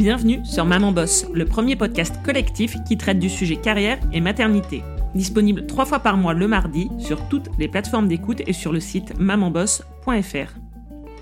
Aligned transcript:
Bienvenue 0.00 0.40
sur 0.46 0.64
Maman 0.64 0.92
Boss, 0.92 1.26
le 1.34 1.44
premier 1.44 1.76
podcast 1.76 2.22
collectif 2.24 2.74
qui 2.88 2.96
traite 2.96 3.18
du 3.18 3.28
sujet 3.28 3.56
carrière 3.56 4.00
et 4.14 4.22
maternité. 4.22 4.82
Disponible 5.14 5.66
trois 5.66 5.84
fois 5.84 5.98
par 5.98 6.16
mois 6.16 6.32
le 6.32 6.48
mardi 6.48 6.88
sur 6.98 7.28
toutes 7.28 7.50
les 7.58 7.68
plateformes 7.68 8.08
d'écoute 8.08 8.40
et 8.46 8.54
sur 8.54 8.72
le 8.72 8.80
site 8.80 9.20
mamanboss.fr. 9.20 10.54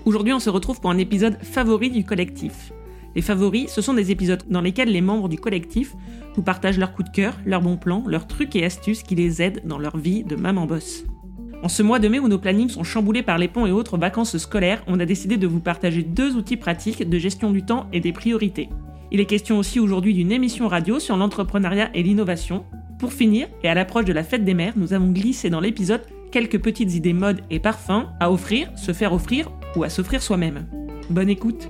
Aujourd'hui, 0.05 0.31
on 0.31 0.39
se 0.39 0.49
retrouve 0.49 0.79
pour 0.79 0.91
un 0.91 0.97
épisode 0.97 1.37
favori 1.43 1.89
du 1.89 2.05
collectif. 2.05 2.71
Les 3.15 3.21
favoris, 3.21 3.69
ce 3.69 3.81
sont 3.81 3.93
des 3.93 4.11
épisodes 4.11 4.43
dans 4.49 4.61
lesquels 4.61 4.93
les 4.93 5.01
membres 5.01 5.27
du 5.27 5.37
collectif 5.37 5.93
vous 6.35 6.41
partagent 6.41 6.79
leurs 6.79 6.93
coups 6.93 7.11
de 7.11 7.13
cœur, 7.13 7.33
leurs 7.45 7.61
bons 7.61 7.75
plans, 7.75 8.05
leurs 8.07 8.27
trucs 8.27 8.55
et 8.55 8.63
astuces 8.63 9.03
qui 9.03 9.15
les 9.15 9.41
aident 9.41 9.61
dans 9.65 9.77
leur 9.77 9.97
vie 9.97 10.23
de 10.23 10.37
maman 10.37 10.65
boss. 10.65 11.03
En 11.61 11.67
ce 11.67 11.83
mois 11.83 11.99
de 11.99 12.07
mai 12.07 12.19
où 12.19 12.29
nos 12.29 12.39
plannings 12.39 12.69
sont 12.69 12.83
chamboulés 12.83 13.23
par 13.23 13.37
les 13.37 13.49
ponts 13.49 13.65
et 13.65 13.71
autres 13.71 13.97
vacances 13.97 14.37
scolaires, 14.37 14.81
on 14.87 14.99
a 14.99 15.05
décidé 15.05 15.35
de 15.35 15.47
vous 15.47 15.59
partager 15.59 16.03
deux 16.03 16.35
outils 16.35 16.57
pratiques 16.57 17.07
de 17.07 17.19
gestion 17.19 17.51
du 17.51 17.63
temps 17.63 17.87
et 17.91 17.99
des 17.99 18.13
priorités. 18.13 18.69
Il 19.11 19.19
est 19.19 19.25
question 19.25 19.57
aussi 19.57 19.79
aujourd'hui 19.79 20.13
d'une 20.13 20.31
émission 20.31 20.67
radio 20.67 20.99
sur 20.99 21.17
l'entrepreneuriat 21.17 21.89
et 21.93 22.03
l'innovation. 22.03 22.63
Pour 22.97 23.11
finir, 23.11 23.47
et 23.63 23.69
à 23.69 23.73
l'approche 23.73 24.05
de 24.05 24.13
la 24.13 24.23
fête 24.23 24.45
des 24.45 24.53
mères, 24.53 24.73
nous 24.77 24.93
avons 24.93 25.11
glissé 25.11 25.49
dans 25.49 25.59
l'épisode 25.59 26.01
quelques 26.31 26.59
petites 26.59 26.93
idées 26.93 27.13
mode 27.13 27.41
et 27.49 27.59
parfums 27.59 28.05
à 28.19 28.31
offrir, 28.31 28.69
se 28.77 28.93
faire 28.93 29.13
offrir 29.13 29.49
ou 29.75 29.83
à 29.83 29.89
s'offrir 29.89 30.21
soi-même. 30.21 30.65
Bonne 31.09 31.29
écoute 31.29 31.67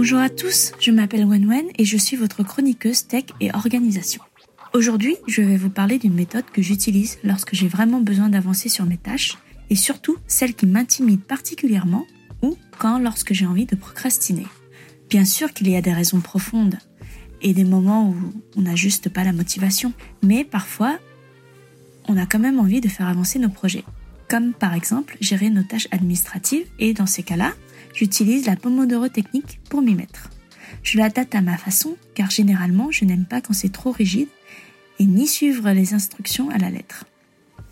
Bonjour 0.00 0.20
à 0.20 0.30
tous, 0.30 0.72
je 0.80 0.90
m'appelle 0.90 1.26
Wenwen 1.26 1.66
et 1.76 1.84
je 1.84 1.98
suis 1.98 2.16
votre 2.16 2.42
chroniqueuse 2.42 3.06
tech 3.06 3.24
et 3.38 3.52
organisation. 3.52 4.22
Aujourd'hui, 4.72 5.14
je 5.26 5.42
vais 5.42 5.58
vous 5.58 5.68
parler 5.68 5.98
d'une 5.98 6.14
méthode 6.14 6.46
que 6.50 6.62
j'utilise 6.62 7.18
lorsque 7.22 7.54
j'ai 7.54 7.68
vraiment 7.68 8.00
besoin 8.00 8.30
d'avancer 8.30 8.70
sur 8.70 8.86
mes 8.86 8.96
tâches 8.96 9.36
et 9.68 9.76
surtout 9.76 10.16
celle 10.26 10.54
qui 10.54 10.64
m'intimide 10.64 11.20
particulièrement 11.20 12.06
ou 12.40 12.56
quand 12.78 12.98
lorsque 12.98 13.34
j'ai 13.34 13.44
envie 13.44 13.66
de 13.66 13.76
procrastiner. 13.76 14.46
Bien 15.10 15.26
sûr 15.26 15.52
qu'il 15.52 15.68
y 15.68 15.76
a 15.76 15.82
des 15.82 15.92
raisons 15.92 16.20
profondes 16.20 16.78
et 17.42 17.52
des 17.52 17.64
moments 17.64 18.08
où 18.08 18.16
on 18.56 18.62
n'a 18.62 18.76
juste 18.76 19.10
pas 19.10 19.22
la 19.22 19.34
motivation, 19.34 19.92
mais 20.22 20.44
parfois 20.44 20.98
on 22.08 22.16
a 22.16 22.24
quand 22.24 22.38
même 22.38 22.58
envie 22.58 22.80
de 22.80 22.88
faire 22.88 23.06
avancer 23.06 23.38
nos 23.38 23.50
projets, 23.50 23.84
comme 24.30 24.54
par 24.54 24.72
exemple 24.72 25.18
gérer 25.20 25.50
nos 25.50 25.62
tâches 25.62 25.88
administratives 25.90 26.64
et 26.78 26.94
dans 26.94 27.04
ces 27.04 27.22
cas-là, 27.22 27.52
j'utilise 27.94 28.46
la 28.46 28.56
Pomodoro 28.56 29.08
technique 29.08 29.60
pour 29.68 29.82
m'y 29.82 29.94
mettre. 29.94 30.30
Je 30.82 30.98
l'adapte 30.98 31.34
à 31.34 31.40
ma 31.40 31.56
façon 31.56 31.96
car 32.14 32.30
généralement 32.30 32.90
je 32.90 33.04
n'aime 33.04 33.26
pas 33.26 33.40
quand 33.40 33.52
c'est 33.52 33.72
trop 33.72 33.92
rigide 33.92 34.28
et 34.98 35.04
ni 35.04 35.26
suivre 35.26 35.70
les 35.70 35.94
instructions 35.94 36.50
à 36.50 36.58
la 36.58 36.70
lettre. 36.70 37.04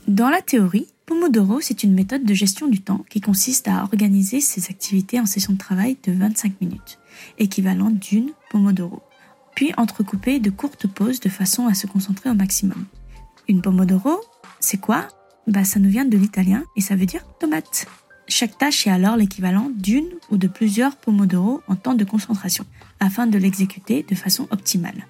Dans 0.06 0.30
la 0.30 0.41
théorie, 0.41 0.89
Pomodoro, 1.05 1.61
c'est 1.61 1.84
une 1.84 1.94
méthode 1.94 2.24
de 2.24 2.34
gestion 2.34 2.69
du 2.69 2.80
temps 2.80 3.05
qui 3.08 3.20
consiste 3.20 3.69
à 3.69 3.83
organiser 3.83 4.41
ses 4.41 4.70
activités 4.70 5.20
en 5.20 5.27
session 5.27 5.55
de 5.55 5.58
travail 5.58 5.96
de 6.05 6.12
25 6.12 6.61
minutes, 6.61 6.98
équivalent 7.39 7.91
d'une 7.91 8.30
Pomodoro, 8.50 9.02
puis 9.55 9.72
entrecoupée 9.77 10.39
de 10.41 10.50
courtes 10.50 10.86
pauses 10.86 11.20
de 11.20 11.28
façon 11.28 11.66
à 11.66 11.74
se 11.74 11.86
concentrer 11.86 12.30
au 12.30 12.34
maximum. 12.34 12.84
Une 13.48 13.62
Pomodoro, 13.62 14.20
c'est 14.61 14.80
quoi? 14.80 15.08
Bah 15.46 15.64
ça 15.64 15.80
nous 15.80 15.89
vient 15.89 16.05
de 16.05 16.19
l'italien 16.19 16.64
et 16.77 16.80
ça 16.80 16.94
veut 16.94 17.06
dire 17.06 17.24
tomate. 17.39 17.86
Chaque 18.29 18.59
tâche 18.59 18.87
est 18.87 18.91
alors 18.91 19.17
l'équivalent 19.17 19.71
d'une 19.75 20.09
ou 20.31 20.37
de 20.37 20.48
plusieurs 20.48 20.97
pomodoro 20.97 21.62
en 21.67 21.77
temps 21.77 21.95
de 21.95 22.05
concentration, 22.05 22.67
afin 23.01 23.27
de 23.27 23.39
l'exécuter 23.39 24.05
de 24.09 24.15
façon 24.15 24.47
optimale. 24.51 25.07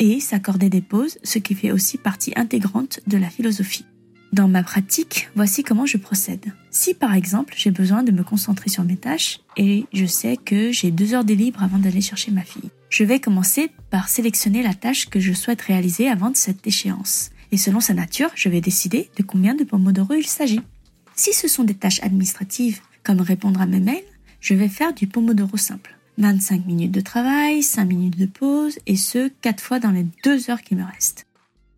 Et 0.00 0.18
s'accorder 0.18 0.68
des 0.68 0.80
pauses, 0.80 1.18
ce 1.22 1.38
qui 1.38 1.54
fait 1.54 1.70
aussi 1.70 1.96
partie 1.96 2.32
intégrante 2.34 2.98
de 3.06 3.16
la 3.16 3.30
philosophie. 3.30 3.86
Dans 4.32 4.48
ma 4.48 4.64
pratique, 4.64 5.28
voici 5.36 5.62
comment 5.62 5.86
je 5.86 5.96
procède. 5.96 6.52
Si 6.72 6.92
par 6.92 7.14
exemple 7.14 7.54
j'ai 7.56 7.70
besoin 7.70 8.02
de 8.02 8.10
me 8.10 8.24
concentrer 8.24 8.68
sur 8.68 8.82
mes 8.82 8.96
tâches 8.96 9.38
et 9.56 9.86
je 9.92 10.06
sais 10.06 10.36
que 10.36 10.72
j'ai 10.72 10.90
deux 10.90 11.14
heures 11.14 11.24
de 11.24 11.34
libre 11.34 11.62
avant 11.62 11.78
d'aller 11.78 12.00
chercher 12.00 12.32
ma 12.32 12.42
fille, 12.42 12.70
je 12.90 13.04
vais 13.04 13.20
commencer 13.20 13.70
par 13.90 14.08
sélectionner 14.08 14.64
la 14.64 14.74
tâche 14.74 15.08
que 15.08 15.20
je 15.20 15.32
souhaite 15.32 15.62
réaliser 15.62 16.08
avant 16.08 16.32
cette 16.34 16.66
échéance. 16.66 17.30
Et 17.52 17.56
selon 17.56 17.78
sa 17.78 17.94
nature, 17.94 18.30
je 18.34 18.48
vais 18.48 18.60
décider 18.60 19.08
de 19.16 19.22
combien 19.22 19.54
de 19.54 19.62
pomodoro 19.62 20.14
il 20.14 20.26
s'agit. 20.26 20.60
Si 21.16 21.32
ce 21.32 21.46
sont 21.46 21.64
des 21.64 21.74
tâches 21.74 22.02
administratives, 22.02 22.80
comme 23.04 23.20
répondre 23.20 23.60
à 23.60 23.66
mes 23.66 23.80
mails, 23.80 24.02
je 24.40 24.54
vais 24.54 24.68
faire 24.68 24.92
du 24.92 25.06
Pomodoro 25.06 25.56
simple. 25.56 25.96
25 26.18 26.66
minutes 26.66 26.92
de 26.92 27.00
travail, 27.00 27.62
5 27.62 27.84
minutes 27.84 28.18
de 28.18 28.26
pause, 28.26 28.78
et 28.86 28.96
ce, 28.96 29.28
4 29.40 29.62
fois 29.62 29.78
dans 29.78 29.90
les 29.90 30.06
2 30.24 30.50
heures 30.50 30.62
qui 30.62 30.74
me 30.74 30.84
restent. 30.84 31.26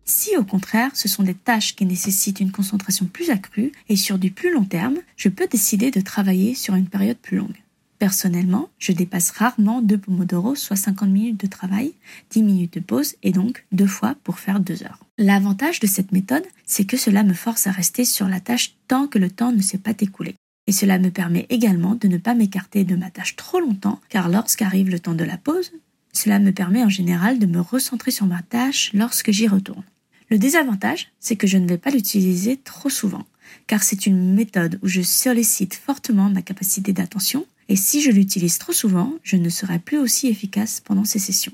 Si 0.05 0.37
au 0.37 0.43
contraire, 0.43 0.91
ce 0.95 1.07
sont 1.07 1.23
des 1.23 1.33
tâches 1.33 1.75
qui 1.75 1.85
nécessitent 1.85 2.39
une 2.39 2.51
concentration 2.51 3.05
plus 3.05 3.29
accrue 3.29 3.71
et 3.89 3.95
sur 3.95 4.17
du 4.17 4.31
plus 4.31 4.53
long 4.53 4.63
terme, 4.63 4.97
je 5.17 5.29
peux 5.29 5.47
décider 5.47 5.91
de 5.91 6.01
travailler 6.01 6.55
sur 6.55 6.75
une 6.75 6.87
période 6.87 7.17
plus 7.17 7.37
longue. 7.37 7.57
Personnellement, 7.99 8.69
je 8.77 8.91
dépasse 8.91 9.31
rarement 9.31 9.81
deux 9.81 9.97
Pomodoro, 9.97 10.53
soit 10.53 10.75
50 10.75 11.09
minutes 11.09 11.39
de 11.39 11.47
travail, 11.47 11.93
10 12.29 12.43
minutes 12.43 12.73
de 12.75 12.79
pause 12.79 13.15
et 13.23 13.31
donc 13.31 13.65
deux 13.71 13.87
fois 13.87 14.15
pour 14.23 14.37
faire 14.37 14.59
deux 14.59 14.83
heures. 14.83 14.99
L'avantage 15.17 15.79
de 15.79 15.87
cette 15.87 16.11
méthode, 16.11 16.45
c'est 16.65 16.85
que 16.85 16.97
cela 16.97 17.23
me 17.23 17.33
force 17.33 17.65
à 17.65 17.71
rester 17.71 18.05
sur 18.05 18.27
la 18.27 18.39
tâche 18.39 18.75
tant 18.87 19.07
que 19.07 19.17
le 19.17 19.31
temps 19.31 19.51
ne 19.51 19.61
s'est 19.61 19.79
pas 19.79 19.93
écoulé. 19.99 20.35
Et 20.67 20.71
cela 20.71 20.99
me 20.99 21.09
permet 21.09 21.47
également 21.49 21.95
de 21.95 22.07
ne 22.07 22.17
pas 22.17 22.35
m'écarter 22.35 22.83
de 22.83 22.95
ma 22.95 23.09
tâche 23.09 23.35
trop 23.35 23.59
longtemps, 23.59 23.99
car 24.09 24.29
lorsqu'arrive 24.29 24.89
le 24.89 24.99
temps 24.99 25.15
de 25.15 25.23
la 25.23 25.37
pause, 25.37 25.71
cela 26.13 26.39
me 26.39 26.51
permet 26.51 26.83
en 26.83 26.89
général 26.89 27.39
de 27.39 27.45
me 27.45 27.61
recentrer 27.61 28.11
sur 28.11 28.27
ma 28.27 28.41
tâche 28.43 28.91
lorsque 28.93 29.31
j'y 29.31 29.47
retourne. 29.47 29.83
Le 30.29 30.37
désavantage, 30.37 31.09
c'est 31.19 31.37
que 31.37 31.47
je 31.47 31.57
ne 31.57 31.67
vais 31.67 31.77
pas 31.77 31.89
l'utiliser 31.89 32.57
trop 32.57 32.89
souvent, 32.89 33.25
car 33.67 33.83
c'est 33.83 34.05
une 34.05 34.33
méthode 34.33 34.79
où 34.81 34.87
je 34.87 35.01
sollicite 35.01 35.75
fortement 35.75 36.29
ma 36.29 36.41
capacité 36.41 36.93
d'attention 36.93 37.45
et 37.69 37.75
si 37.75 38.01
je 38.01 38.11
l'utilise 38.11 38.57
trop 38.57 38.73
souvent, 38.73 39.13
je 39.23 39.35
ne 39.35 39.49
serai 39.49 39.79
plus 39.79 39.97
aussi 39.97 40.27
efficace 40.27 40.79
pendant 40.79 41.03
ces 41.03 41.19
sessions. 41.19 41.53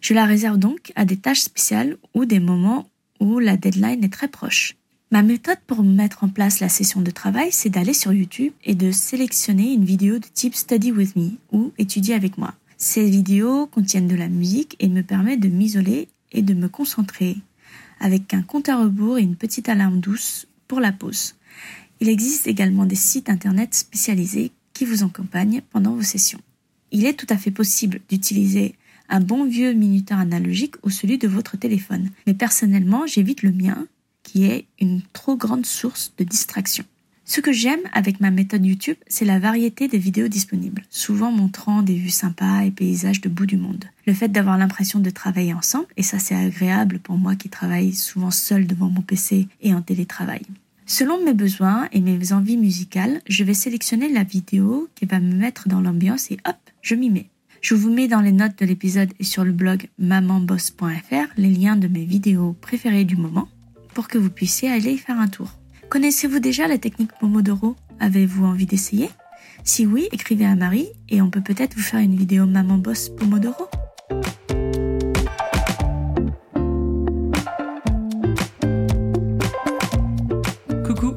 Je 0.00 0.14
la 0.14 0.24
réserve 0.24 0.58
donc 0.58 0.92
à 0.94 1.04
des 1.04 1.16
tâches 1.16 1.40
spéciales 1.40 1.96
ou 2.14 2.24
des 2.24 2.40
moments 2.40 2.88
où 3.18 3.38
la 3.38 3.56
deadline 3.56 4.04
est 4.04 4.12
très 4.12 4.28
proche. 4.28 4.76
Ma 5.10 5.22
méthode 5.22 5.58
pour 5.66 5.82
mettre 5.82 6.22
en 6.22 6.28
place 6.28 6.60
la 6.60 6.68
session 6.68 7.00
de 7.00 7.10
travail, 7.10 7.48
c'est 7.50 7.68
d'aller 7.68 7.92
sur 7.94 8.12
YouTube 8.12 8.52
et 8.64 8.76
de 8.76 8.92
sélectionner 8.92 9.72
une 9.72 9.84
vidéo 9.84 10.18
de 10.18 10.26
type 10.32 10.54
Study 10.54 10.92
with 10.92 11.16
me 11.16 11.32
ou 11.50 11.72
étudier 11.78 12.14
avec 12.14 12.38
moi. 12.38 12.54
Ces 12.76 13.10
vidéos 13.10 13.66
contiennent 13.66 14.06
de 14.06 14.14
la 14.14 14.28
musique 14.28 14.76
et 14.78 14.88
me 14.88 15.02
permettent 15.02 15.40
de 15.40 15.48
m'isoler 15.48 16.08
et 16.32 16.42
de 16.42 16.54
me 16.54 16.68
concentrer 16.68 17.36
avec 17.98 18.32
un 18.32 18.42
compte 18.42 18.68
à 18.68 18.78
rebours 18.78 19.18
et 19.18 19.22
une 19.22 19.36
petite 19.36 19.68
alarme 19.68 20.00
douce 20.00 20.46
la 20.78 20.92
pause. 20.92 21.34
Il 21.98 22.08
existe 22.08 22.46
également 22.46 22.86
des 22.86 22.94
sites 22.94 23.28
internet 23.28 23.74
spécialisés 23.74 24.52
vous 24.84 25.04
accompagne 25.04 25.62
pendant 25.70 25.94
vos 25.94 26.02
sessions. 26.02 26.40
Il 26.92 27.06
est 27.06 27.14
tout 27.14 27.26
à 27.28 27.36
fait 27.36 27.50
possible 27.50 28.00
d'utiliser 28.08 28.74
un 29.08 29.20
bon 29.20 29.44
vieux 29.44 29.72
minuteur 29.72 30.18
analogique 30.18 30.76
ou 30.82 30.90
celui 30.90 31.18
de 31.18 31.28
votre 31.28 31.56
téléphone, 31.56 32.10
mais 32.26 32.34
personnellement 32.34 33.06
j'évite 33.06 33.42
le 33.42 33.52
mien 33.52 33.86
qui 34.22 34.44
est 34.44 34.66
une 34.80 35.02
trop 35.12 35.36
grande 35.36 35.66
source 35.66 36.12
de 36.18 36.24
distraction. 36.24 36.84
Ce 37.24 37.40
que 37.40 37.52
j'aime 37.52 37.80
avec 37.92 38.20
ma 38.20 38.32
méthode 38.32 38.66
YouTube, 38.66 38.96
c'est 39.06 39.24
la 39.24 39.38
variété 39.38 39.86
des 39.86 39.98
vidéos 39.98 40.26
disponibles, 40.26 40.82
souvent 40.90 41.30
montrant 41.30 41.82
des 41.82 41.94
vues 41.94 42.10
sympas 42.10 42.62
et 42.62 42.72
paysages 42.72 43.20
de 43.20 43.28
bout 43.28 43.46
du 43.46 43.56
monde. 43.56 43.84
Le 44.06 44.14
fait 44.14 44.28
d'avoir 44.28 44.58
l'impression 44.58 44.98
de 44.98 45.10
travailler 45.10 45.54
ensemble, 45.54 45.86
et 45.96 46.02
ça 46.02 46.18
c'est 46.18 46.34
agréable 46.34 46.98
pour 46.98 47.18
moi 47.18 47.36
qui 47.36 47.48
travaille 47.48 47.92
souvent 47.92 48.32
seul 48.32 48.66
devant 48.66 48.88
mon 48.88 49.02
PC 49.02 49.46
et 49.62 49.74
en 49.74 49.80
télétravail. 49.80 50.42
Selon 50.90 51.24
mes 51.24 51.34
besoins 51.34 51.88
et 51.92 52.00
mes 52.00 52.32
envies 52.32 52.56
musicales, 52.56 53.20
je 53.28 53.44
vais 53.44 53.54
sélectionner 53.54 54.08
la 54.08 54.24
vidéo 54.24 54.88
qui 54.96 55.06
va 55.06 55.20
me 55.20 55.32
mettre 55.32 55.68
dans 55.68 55.80
l'ambiance 55.80 56.32
et 56.32 56.38
hop, 56.48 56.56
je 56.82 56.96
m'y 56.96 57.10
mets. 57.10 57.30
Je 57.60 57.76
vous 57.76 57.92
mets 57.92 58.08
dans 58.08 58.20
les 58.20 58.32
notes 58.32 58.58
de 58.58 58.66
l'épisode 58.66 59.12
et 59.20 59.22
sur 59.22 59.44
le 59.44 59.52
blog 59.52 59.86
mamanboss.fr 60.00 61.28
les 61.36 61.50
liens 61.50 61.76
de 61.76 61.86
mes 61.86 62.04
vidéos 62.04 62.56
préférées 62.60 63.04
du 63.04 63.14
moment 63.14 63.46
pour 63.94 64.08
que 64.08 64.18
vous 64.18 64.30
puissiez 64.30 64.68
aller 64.68 64.94
y 64.94 64.98
faire 64.98 65.20
un 65.20 65.28
tour. 65.28 65.52
Connaissez-vous 65.90 66.40
déjà 66.40 66.66
la 66.66 66.76
technique 66.76 67.12
Pomodoro 67.20 67.76
Avez-vous 68.00 68.44
envie 68.44 68.66
d'essayer? 68.66 69.10
Si 69.62 69.86
oui, 69.86 70.08
écrivez 70.10 70.44
à 70.44 70.56
Marie 70.56 70.88
et 71.08 71.22
on 71.22 71.30
peut 71.30 71.40
peut-être 71.40 71.76
vous 71.76 71.82
faire 71.82 72.00
une 72.00 72.16
vidéo 72.16 72.46
Maman 72.46 72.78
Boss 72.78 73.10
Pomodoro. 73.10 73.68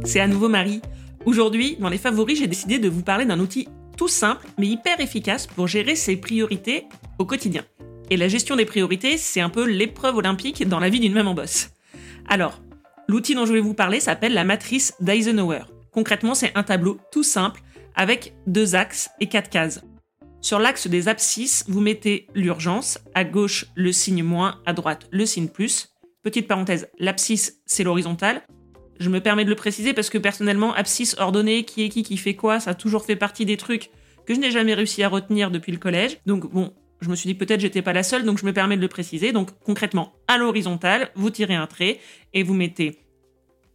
C'est 0.06 0.20
à 0.20 0.28
nouveau 0.28 0.50
Marie. 0.50 0.82
Aujourd'hui, 1.26 1.78
dans 1.80 1.90
les 1.90 1.98
favoris, 1.98 2.38
j'ai 2.38 2.48
décidé 2.48 2.80
de 2.80 2.90
vous 2.90 3.02
parler 3.02 3.26
d'un 3.26 3.40
outil 3.40 3.68
tout 3.98 4.08
simple 4.08 4.46
mais 4.58 4.68
hyper 4.68 5.00
efficace 5.00 5.48
pour 5.48 5.68
gérer 5.68 5.96
ses 5.96 6.18
priorités 6.18 6.86
au 7.18 7.26
quotidien. 7.26 7.64
Et 8.10 8.18
la 8.18 8.28
gestion 8.28 8.56
des 8.56 8.66
priorités, 8.66 9.18
c'est 9.18 9.42
un 9.42 9.50
peu 9.50 9.66
l'épreuve 9.66 10.18
olympique 10.18 10.68
dans 10.68 10.80
la 10.80 10.90
vie 10.90 11.00
d'une 11.00 11.14
même 11.14 11.28
en 11.28 11.34
boss. 11.34 11.70
Alors, 12.28 12.62
l'outil 13.08 13.36
dont 13.36 13.46
je 13.46 13.54
vais 13.54 13.62
vous 13.62 13.74
parler 13.74 14.00
s'appelle 14.00 14.34
la 14.34 14.44
matrice 14.44 14.94
d'Eisenhower. 15.00 15.64
Concrètement, 15.92 16.36
c'est 16.36 16.52
un 16.56 16.64
tableau 16.64 17.00
tout 17.12 17.24
simple 17.24 17.62
avec 17.96 18.34
deux 18.48 18.76
axes 18.76 19.10
et 19.20 19.28
quatre 19.28 19.50
cases. 19.50 19.82
Sur 20.42 20.60
l'axe 20.60 20.88
des 20.88 21.08
abscisses, 21.08 21.64
vous 21.68 21.80
mettez 21.80 22.28
l'urgence, 22.36 23.00
à 23.14 23.24
gauche 23.24 23.66
le 23.76 23.92
signe 23.92 24.24
moins, 24.24 24.60
à 24.66 24.74
droite 24.74 25.08
le 25.12 25.26
signe 25.26 25.48
plus. 25.48 25.90
Petite 26.22 26.48
parenthèse, 26.48 26.90
l'abscisse 27.00 27.62
c'est 27.66 27.84
l'horizontale. 27.84 28.44
Je 29.00 29.10
me 29.10 29.20
permets 29.20 29.46
de 29.46 29.50
le 29.50 29.56
préciser 29.56 29.94
parce 29.94 30.10
que 30.10 30.18
personnellement, 30.18 30.74
abscisse 30.74 31.16
ordonnée, 31.20 31.66
qui 31.66 31.84
est 31.84 31.90
qui, 31.90 32.04
qui 32.04 32.18
fait 32.18 32.36
quoi, 32.36 32.60
ça 32.60 32.72
a 32.72 32.76
toujours 32.76 33.06
fait 33.06 33.16
partie 33.16 33.46
des 33.46 33.58
trucs 33.58 33.90
que 34.26 34.34
je 34.34 34.40
n'ai 34.40 34.52
jamais 34.52 34.74
réussi 34.74 35.04
à 35.04 35.10
retenir 35.10 35.52
depuis 35.52 35.72
le 35.72 35.78
collège. 35.78 36.20
Donc 36.26 36.52
bon, 36.52 36.74
je 37.02 37.10
me 37.10 37.16
suis 37.16 37.28
dit 37.28 37.36
peut-être 37.36 37.60
j'étais 37.60 37.82
pas 37.82 37.94
la 37.94 38.04
seule, 38.04 38.24
donc 38.24 38.40
je 38.40 38.46
me 38.46 38.54
permets 38.54 38.78
de 38.78 38.82
le 38.82 38.88
préciser. 38.88 39.32
Donc 39.32 39.50
concrètement, 39.60 40.14
à 40.28 40.38
l'horizontale, 40.38 41.10
vous 41.16 41.30
tirez 41.30 41.56
un 41.56 41.68
trait 41.68 42.00
et 42.34 42.44
vous 42.44 42.54
mettez 42.54 43.00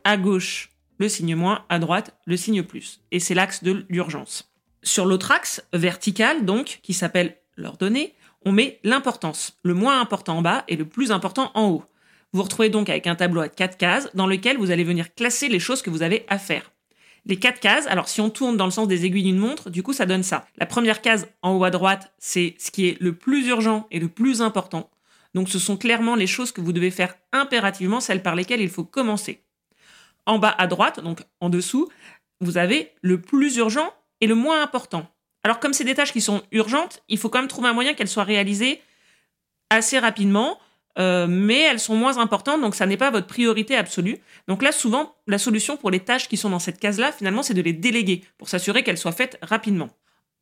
à 0.04 0.16
gauche 0.16 0.70
le 0.98 1.08
signe 1.08 1.36
moins, 1.36 1.64
à 1.68 1.78
droite 1.78 2.16
le 2.26 2.36
signe 2.36 2.62
plus. 2.62 3.00
Et 3.10 3.20
c'est 3.20 3.34
l'axe 3.34 3.62
de 3.62 3.84
l'urgence. 3.88 4.52
Sur 4.82 5.06
l'autre 5.06 5.30
axe, 5.30 5.64
vertical 5.72 6.44
donc, 6.44 6.80
qui 6.82 6.94
s'appelle 6.94 7.36
l'ordonnée, 7.56 8.14
on 8.44 8.52
met 8.52 8.80
l'importance, 8.84 9.58
le 9.62 9.74
moins 9.74 10.00
important 10.00 10.38
en 10.38 10.42
bas 10.42 10.64
et 10.68 10.76
le 10.76 10.84
plus 10.84 11.10
important 11.10 11.50
en 11.54 11.68
haut. 11.68 11.84
Vous 12.32 12.38
vous 12.38 12.44
retrouvez 12.44 12.68
donc 12.68 12.90
avec 12.90 13.06
un 13.06 13.14
tableau 13.14 13.40
à 13.40 13.48
quatre 13.48 13.78
cases 13.78 14.10
dans 14.14 14.26
lequel 14.26 14.58
vous 14.58 14.70
allez 14.70 14.84
venir 14.84 15.14
classer 15.14 15.48
les 15.48 15.58
choses 15.58 15.80
que 15.80 15.88
vous 15.88 16.02
avez 16.02 16.26
à 16.28 16.38
faire. 16.38 16.72
Les 17.24 17.38
quatre 17.38 17.58
cases, 17.58 17.86
alors 17.86 18.08
si 18.08 18.20
on 18.20 18.28
tourne 18.28 18.56
dans 18.56 18.66
le 18.66 18.70
sens 18.70 18.86
des 18.86 19.06
aiguilles 19.06 19.22
d'une 19.22 19.38
montre, 19.38 19.70
du 19.70 19.82
coup 19.82 19.94
ça 19.94 20.04
donne 20.04 20.22
ça. 20.22 20.46
La 20.56 20.66
première 20.66 21.00
case 21.00 21.28
en 21.42 21.56
haut 21.56 21.64
à 21.64 21.70
droite, 21.70 22.12
c'est 22.18 22.54
ce 22.58 22.70
qui 22.70 22.86
est 22.86 23.00
le 23.00 23.14
plus 23.14 23.46
urgent 23.48 23.86
et 23.90 23.98
le 23.98 24.08
plus 24.08 24.42
important. 24.42 24.90
Donc 25.34 25.48
ce 25.48 25.58
sont 25.58 25.78
clairement 25.78 26.16
les 26.16 26.26
choses 26.26 26.52
que 26.52 26.60
vous 26.60 26.72
devez 26.72 26.90
faire 26.90 27.14
impérativement, 27.32 28.00
celles 28.00 28.22
par 28.22 28.34
lesquelles 28.34 28.60
il 28.60 28.70
faut 28.70 28.84
commencer. 28.84 29.42
En 30.26 30.38
bas 30.38 30.54
à 30.58 30.66
droite, 30.66 31.00
donc 31.00 31.20
en 31.40 31.48
dessous, 31.48 31.88
vous 32.40 32.58
avez 32.58 32.92
le 33.00 33.20
plus 33.20 33.56
urgent 33.56 33.92
et 34.20 34.26
le 34.26 34.34
moins 34.34 34.62
important. 34.62 35.06
Alors 35.44 35.60
comme 35.60 35.72
c'est 35.72 35.84
des 35.84 35.94
tâches 35.94 36.12
qui 36.12 36.20
sont 36.20 36.42
urgentes, 36.52 37.02
il 37.08 37.16
faut 37.16 37.30
quand 37.30 37.38
même 37.38 37.48
trouver 37.48 37.68
un 37.68 37.74
moyen 37.74 37.94
qu'elles 37.94 38.08
soient 38.08 38.24
réalisées 38.24 38.82
assez 39.70 39.98
rapidement 39.98 40.58
euh, 40.98 41.26
mais 41.28 41.60
elles 41.60 41.80
sont 41.80 41.94
moins 41.94 42.18
importantes, 42.18 42.60
donc 42.60 42.74
ça 42.74 42.86
n'est 42.86 42.96
pas 42.96 43.10
votre 43.10 43.26
priorité 43.26 43.76
absolue. 43.76 44.18
Donc 44.48 44.62
là, 44.62 44.72
souvent, 44.72 45.14
la 45.26 45.38
solution 45.38 45.76
pour 45.76 45.90
les 45.90 46.00
tâches 46.00 46.28
qui 46.28 46.36
sont 46.36 46.50
dans 46.50 46.58
cette 46.58 46.80
case-là, 46.80 47.12
finalement, 47.12 47.42
c'est 47.42 47.54
de 47.54 47.62
les 47.62 47.72
déléguer 47.72 48.24
pour 48.36 48.48
s'assurer 48.48 48.82
qu'elles 48.82 48.98
soient 48.98 49.12
faites 49.12 49.38
rapidement. 49.42 49.90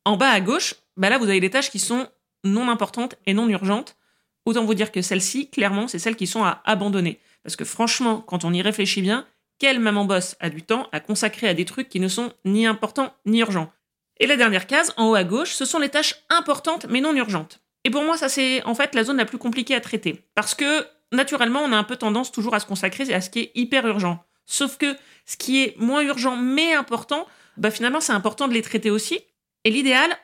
En 0.05 0.17
bas 0.17 0.29
à 0.29 0.39
gauche, 0.41 0.75
bah 0.95 1.09
là, 1.09 1.17
vous 1.17 1.29
avez 1.29 1.39
les 1.39 1.49
tâches 1.49 1.69
qui 1.69 1.79
sont 1.79 2.07
non 2.43 2.69
importantes 2.69 3.15
et 3.25 3.33
non 3.33 3.47
urgentes. 3.49 3.97
Autant 4.45 4.65
vous 4.65 4.73
dire 4.73 4.91
que 4.91 5.01
celles-ci, 5.01 5.49
clairement, 5.49 5.87
c'est 5.87 5.99
celles 5.99 6.15
qui 6.15 6.25
sont 6.25 6.43
à 6.43 6.61
abandonner. 6.65 7.19
Parce 7.43 7.55
que 7.55 7.65
franchement, 7.65 8.21
quand 8.21 8.45
on 8.45 8.53
y 8.53 8.61
réfléchit 8.61 9.01
bien, 9.01 9.27
quelle 9.59 9.79
maman 9.79 10.05
boss 10.05 10.35
a 10.39 10.49
du 10.49 10.63
temps 10.63 10.87
à 10.91 10.99
consacrer 10.99 11.47
à 11.47 11.53
des 11.53 11.65
trucs 11.65 11.89
qui 11.89 11.99
ne 11.99 12.07
sont 12.07 12.31
ni 12.45 12.65
importants 12.65 13.13
ni 13.25 13.39
urgents? 13.39 13.71
Et 14.19 14.25
la 14.25 14.37
dernière 14.37 14.65
case, 14.65 14.93
en 14.97 15.09
haut 15.09 15.15
à 15.15 15.23
gauche, 15.23 15.51
ce 15.51 15.65
sont 15.65 15.79
les 15.79 15.89
tâches 15.89 16.15
importantes 16.29 16.87
mais 16.89 17.01
non 17.01 17.15
urgentes. 17.15 17.59
Et 17.83 17.89
pour 17.89 18.03
moi, 18.03 18.17
ça 18.17 18.29
c'est 18.29 18.63
en 18.63 18.75
fait 18.75 18.95
la 18.95 19.03
zone 19.03 19.17
la 19.17 19.25
plus 19.25 19.37
compliquée 19.37 19.75
à 19.75 19.81
traiter. 19.81 20.25
Parce 20.35 20.55
que 20.55 20.85
naturellement, 21.11 21.61
on 21.63 21.71
a 21.71 21.77
un 21.77 21.83
peu 21.83 21.95
tendance 21.95 22.31
toujours 22.31 22.53
à 22.55 22.59
se 22.59 22.65
consacrer 22.65 23.13
à 23.13 23.21
ce 23.21 23.29
qui 23.29 23.39
est 23.39 23.51
hyper 23.55 23.85
urgent. 23.87 24.23
Sauf 24.45 24.77
que 24.77 24.95
ce 25.25 25.37
qui 25.37 25.63
est 25.63 25.75
moins 25.77 26.01
urgent 26.01 26.35
mais 26.35 26.73
important, 26.73 27.27
bah 27.57 27.71
finalement 27.71 28.01
c'est 28.01 28.13
important 28.13 28.47
de 28.47 28.53
les 28.53 28.61
traiter 28.61 28.89
aussi. 28.89 29.19
Et 29.63 29.71
l'idéal 29.71 30.17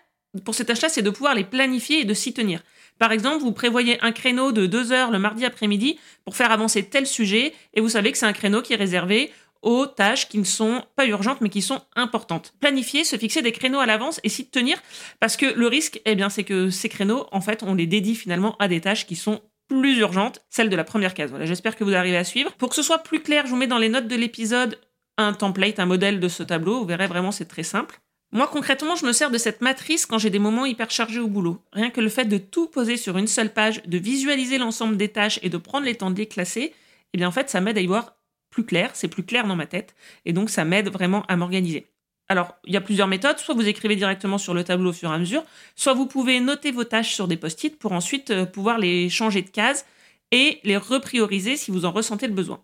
pour 0.45 0.55
ces 0.55 0.65
tâches-là, 0.65 0.89
c'est 0.89 1.01
de 1.01 1.09
pouvoir 1.09 1.35
les 1.35 1.43
planifier 1.43 2.01
et 2.01 2.05
de 2.05 2.13
s'y 2.13 2.33
tenir. 2.33 2.63
Par 2.99 3.11
exemple, 3.11 3.43
vous 3.43 3.51
prévoyez 3.51 4.03
un 4.03 4.11
créneau 4.11 4.51
de 4.51 4.65
deux 4.65 4.91
heures 4.91 5.11
le 5.11 5.19
mardi 5.19 5.45
après-midi 5.45 5.99
pour 6.25 6.35
faire 6.35 6.51
avancer 6.51 6.83
tel 6.83 7.05
sujet, 7.05 7.53
et 7.73 7.81
vous 7.81 7.89
savez 7.89 8.11
que 8.11 8.17
c'est 8.17 8.25
un 8.25 8.33
créneau 8.33 8.61
qui 8.61 8.73
est 8.73 8.77
réservé 8.77 9.31
aux 9.63 9.87
tâches 9.87 10.29
qui 10.29 10.37
ne 10.37 10.43
sont 10.43 10.83
pas 10.95 11.05
urgentes 11.07 11.41
mais 11.41 11.49
qui 11.49 11.61
sont 11.61 11.81
importantes. 11.95 12.53
Planifier, 12.59 13.03
se 13.03 13.17
fixer 13.17 13.41
des 13.41 13.51
créneaux 13.51 13.79
à 13.79 13.85
l'avance 13.85 14.19
et 14.23 14.29
s'y 14.29 14.47
tenir 14.47 14.77
parce 15.19 15.37
que 15.37 15.45
le 15.45 15.67
risque, 15.67 16.01
eh 16.05 16.15
bien, 16.15 16.29
c'est 16.29 16.43
que 16.43 16.69
ces 16.69 16.89
créneaux, 16.89 17.27
en 17.31 17.41
fait, 17.41 17.63
on 17.63 17.73
les 17.73 17.87
dédie 17.87 18.15
finalement 18.15 18.55
à 18.59 18.67
des 18.67 18.81
tâches 18.81 19.07
qui 19.07 19.15
sont 19.15 19.41
plus 19.67 19.97
urgentes, 19.97 20.41
celles 20.49 20.69
de 20.69 20.75
la 20.75 20.83
première 20.83 21.13
case. 21.13 21.29
Voilà, 21.29 21.45
j'espère 21.45 21.75
que 21.75 21.83
vous 21.83 21.95
arrivez 21.95 22.17
à 22.17 22.23
suivre. 22.23 22.51
Pour 22.53 22.69
que 22.69 22.75
ce 22.75 22.83
soit 22.83 22.99
plus 22.99 23.21
clair, 23.21 23.45
je 23.45 23.51
vous 23.51 23.57
mets 23.57 23.67
dans 23.67 23.77
les 23.77 23.89
notes 23.89 24.07
de 24.07 24.15
l'épisode 24.15 24.79
un 25.17 25.33
template, 25.33 25.79
un 25.79 25.85
modèle 25.85 26.19
de 26.19 26.27
ce 26.27 26.43
tableau. 26.43 26.79
Vous 26.79 26.85
verrez 26.85 27.07
vraiment, 27.07 27.31
c'est 27.31 27.45
très 27.45 27.63
simple. 27.63 27.99
Moi, 28.31 28.47
concrètement, 28.47 28.95
je 28.95 29.05
me 29.05 29.13
sers 29.13 29.29
de 29.29 29.37
cette 29.37 29.61
matrice 29.61 30.05
quand 30.05 30.17
j'ai 30.17 30.31
des 30.31 30.39
moments 30.39 30.65
hyper 30.65 30.89
chargés 30.89 31.19
au 31.19 31.27
boulot. 31.27 31.63
Rien 31.71 31.91
que 31.91 32.01
le 32.01 32.09
fait 32.09 32.25
de 32.25 32.39
tout 32.39 32.67
poser 32.67 32.97
sur 32.97 33.17
une 33.17 33.27
seule 33.27 33.53
page, 33.53 33.83
de 33.85 33.97
visualiser 33.97 34.57
l'ensemble 34.57 34.97
des 34.97 35.09
tâches 35.09 35.39
et 35.43 35.49
de 35.49 35.57
prendre 35.57 35.85
les 35.85 35.95
temps 35.95 36.09
de 36.09 36.17
les 36.17 36.25
classer, 36.25 36.73
eh 37.13 37.17
bien, 37.17 37.27
en 37.27 37.31
fait, 37.31 37.49
ça 37.49 37.61
m'aide 37.61 37.77
à 37.77 37.81
y 37.81 37.85
voir 37.85 38.15
plus 38.53 38.63
clair, 38.63 38.91
c'est 38.93 39.07
plus 39.07 39.23
clair 39.23 39.47
dans 39.47 39.55
ma 39.55 39.65
tête, 39.65 39.95
et 40.25 40.31
donc 40.31 40.49
ça 40.49 40.63
m'aide 40.63 40.89
vraiment 40.89 41.23
à 41.27 41.35
m'organiser. 41.35 41.87
Alors, 42.29 42.55
il 42.65 42.73
y 42.73 42.77
a 42.77 42.81
plusieurs 42.81 43.07
méthodes, 43.07 43.39
soit 43.39 43.55
vous 43.55 43.67
écrivez 43.67 43.95
directement 43.95 44.37
sur 44.37 44.53
le 44.53 44.63
tableau 44.63 44.91
au 44.91 44.93
fur 44.93 45.11
et 45.11 45.15
à 45.15 45.17
mesure, 45.17 45.43
soit 45.75 45.93
vous 45.93 46.05
pouvez 46.05 46.39
noter 46.39 46.71
vos 46.71 46.85
tâches 46.85 47.13
sur 47.13 47.27
des 47.27 47.35
post-it 47.35 47.77
pour 47.77 47.91
ensuite 47.91 48.29
euh, 48.29 48.45
pouvoir 48.45 48.77
les 48.77 49.09
changer 49.09 49.41
de 49.41 49.49
case 49.49 49.85
et 50.31 50.59
les 50.63 50.77
reprioriser 50.77 51.57
si 51.57 51.71
vous 51.71 51.85
en 51.85 51.91
ressentez 51.91 52.27
le 52.27 52.33
besoin. 52.33 52.61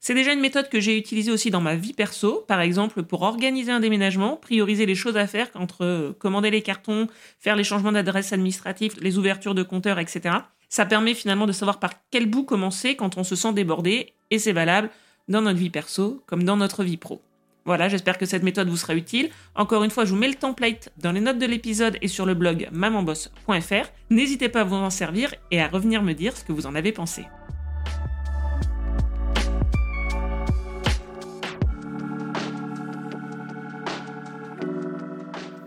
C'est 0.00 0.14
déjà 0.14 0.32
une 0.32 0.40
méthode 0.40 0.68
que 0.68 0.80
j'ai 0.80 0.98
utilisée 0.98 1.32
aussi 1.32 1.50
dans 1.50 1.60
ma 1.60 1.76
vie 1.76 1.94
perso, 1.94 2.44
par 2.46 2.60
exemple 2.60 3.02
pour 3.02 3.22
organiser 3.22 3.72
un 3.72 3.80
déménagement, 3.80 4.36
prioriser 4.36 4.86
les 4.86 4.94
choses 4.94 5.16
à 5.16 5.26
faire 5.26 5.48
entre 5.54 5.84
euh, 5.84 6.12
commander 6.12 6.50
les 6.50 6.62
cartons, 6.62 7.08
faire 7.40 7.56
les 7.56 7.64
changements 7.64 7.92
d'adresse 7.92 8.32
administrative, 8.32 8.94
les 9.00 9.18
ouvertures 9.18 9.54
de 9.54 9.62
compteurs, 9.62 9.98
etc. 9.98 10.36
Ça 10.68 10.86
permet 10.86 11.14
finalement 11.14 11.46
de 11.46 11.52
savoir 11.52 11.78
par 11.78 11.92
quel 12.10 12.26
bout 12.26 12.44
commencer 12.44 12.96
quand 12.96 13.16
on 13.16 13.24
se 13.24 13.36
sent 13.36 13.52
débordé, 13.52 14.14
et 14.30 14.38
c'est 14.38 14.52
valable 14.52 14.90
dans 15.28 15.42
notre 15.42 15.58
vie 15.58 15.70
perso 15.70 16.22
comme 16.26 16.44
dans 16.44 16.56
notre 16.56 16.84
vie 16.84 16.96
pro. 16.96 17.22
Voilà, 17.66 17.88
j'espère 17.88 18.18
que 18.18 18.26
cette 18.26 18.42
méthode 18.42 18.68
vous 18.68 18.76
sera 18.76 18.94
utile. 18.94 19.30
Encore 19.54 19.84
une 19.84 19.90
fois, 19.90 20.04
je 20.04 20.10
vous 20.10 20.18
mets 20.18 20.28
le 20.28 20.34
template 20.34 20.92
dans 20.98 21.12
les 21.12 21.20
notes 21.20 21.38
de 21.38 21.46
l'épisode 21.46 21.96
et 22.02 22.08
sur 22.08 22.26
le 22.26 22.34
blog 22.34 22.68
mamanboss.fr. 22.72 23.90
N'hésitez 24.10 24.50
pas 24.50 24.60
à 24.60 24.64
vous 24.64 24.74
en 24.74 24.90
servir 24.90 25.34
et 25.50 25.62
à 25.62 25.68
revenir 25.68 26.02
me 26.02 26.12
dire 26.12 26.36
ce 26.36 26.44
que 26.44 26.52
vous 26.52 26.66
en 26.66 26.74
avez 26.74 26.92
pensé. 26.92 27.24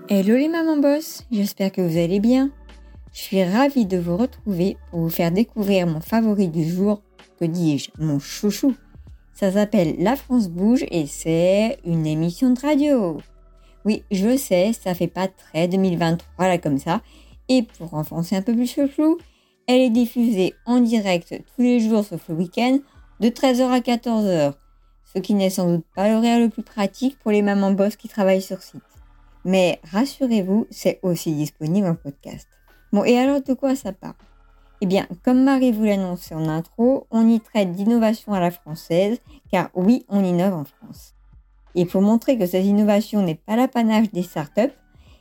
Hello 0.10 0.36
les 0.36 0.48
mamans 0.48 0.78
boss, 0.78 1.26
j'espère 1.32 1.72
que 1.72 1.82
vous 1.82 1.98
allez 1.98 2.20
bien. 2.20 2.52
Je 3.12 3.20
suis 3.20 3.44
ravie 3.44 3.88
de 3.88 3.98
vous 3.98 4.16
retrouver 4.16 4.78
pour 4.92 5.02
vous 5.02 5.10
faire 5.10 5.32
découvrir 5.32 5.88
mon 5.88 6.00
favori 6.00 6.48
du 6.48 6.64
jour, 6.64 7.02
que 7.40 7.46
dis-je, 7.46 7.90
mon 7.98 8.20
chouchou. 8.20 8.76
Ça 9.38 9.52
s'appelle 9.52 9.98
La 10.00 10.16
France 10.16 10.50
bouge 10.50 10.84
et 10.90 11.06
c'est 11.06 11.78
une 11.86 12.08
émission 12.08 12.50
de 12.50 12.60
radio. 12.60 13.22
Oui, 13.86 14.04
je 14.10 14.36
sais, 14.36 14.74
ça 14.74 14.96
fait 14.96 15.06
pas 15.06 15.28
très 15.28 15.68
2023 15.68 16.48
là 16.48 16.58
comme 16.58 16.80
ça. 16.80 17.02
Et 17.48 17.62
pour 17.62 17.92
renforcer 17.92 18.36
un 18.36 18.42
peu 18.42 18.56
plus 18.56 18.76
le 18.78 18.88
flou, 18.88 19.20
elle 19.68 19.82
est 19.82 19.92
diffusée 19.92 20.56
en 20.66 20.80
direct 20.80 21.40
tous 21.56 21.62
les 21.62 21.80
jours 21.80 22.04
sauf 22.04 22.28
le 22.30 22.34
week-end 22.34 22.80
de 23.20 23.30
13h 23.30 23.70
à 23.70 23.80
14h. 23.80 24.56
Ce 25.14 25.20
qui 25.20 25.36
n'est 25.36 25.52
sans 25.52 25.72
doute 25.72 25.86
pas 25.96 26.10
l'horaire 26.10 26.40
le 26.40 26.50
plus 26.50 26.64
pratique 26.64 27.20
pour 27.20 27.30
les 27.30 27.44
mamans 27.44 27.74
boss 27.74 27.96
qui 27.96 28.08
travaillent 28.08 28.42
sur 28.42 28.64
site. 28.64 28.82
Mais 29.46 29.80
rassurez-vous, 29.84 30.66
c'est 30.72 31.00
aussi 31.04 31.32
disponible 31.34 31.86
en 31.86 31.94
podcast. 31.94 32.48
Bon, 32.92 33.04
et 33.04 33.16
alors 33.16 33.44
de 33.44 33.54
quoi 33.54 33.76
ça 33.76 33.94
parle? 33.94 34.16
Eh 34.82 34.86
bien, 34.86 35.08
comme 35.24 35.44
Marie 35.44 35.72
vous 35.72 35.84
l'annonçait 35.84 36.36
en 36.36 36.48
intro, 36.48 37.08
on 37.10 37.28
y 37.28 37.40
traite 37.40 37.72
d'innovation 37.72 38.34
à 38.34 38.40
la 38.40 38.52
française, 38.52 39.20
car 39.52 39.70
oui, 39.74 40.06
on 40.10 40.24
innove 40.24 40.54
en 40.54 40.66
France. 40.66 41.16
Et 41.76 41.86
pour 41.86 42.02
montrer 42.02 42.38
que 42.38 42.46
cette 42.46 42.66
innovation 42.66 43.22
n'est 43.22 43.36
pas 43.36 43.56
l'apanage 43.56 44.12
des 44.12 44.24
startups, 44.24 44.74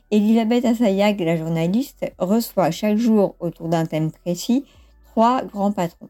Elisabeth 0.09 0.63
Assayag, 0.63 1.19
la 1.19 1.35
journaliste, 1.35 2.05
reçoit 2.17 2.71
chaque 2.71 2.97
jour 2.97 3.35
autour 3.39 3.67
d'un 3.67 3.85
thème 3.85 4.11
précis 4.11 4.65
trois 5.11 5.43
grands 5.43 5.71
patrons. 5.71 6.09